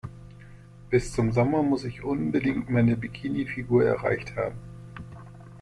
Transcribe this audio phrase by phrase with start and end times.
[0.89, 4.57] Bis zum Sommer muss ich unbedingt meine Bikini-Figur erreicht haben.